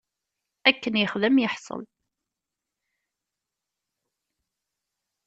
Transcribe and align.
Akken 0.69 0.95
yexdem 1.01 1.35
yeḥṣel. 1.39 1.81